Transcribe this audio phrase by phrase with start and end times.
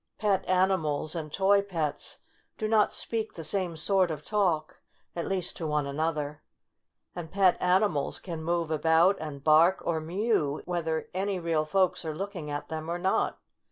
[0.17, 2.17] Pet animals and toy pets
[2.57, 4.81] do not speak the same sort of talk,
[5.15, 6.41] at least to one another.
[7.15, 12.15] And pet animals can move about and bark or mew whether any real folks are
[12.17, 13.37] looking at them or not.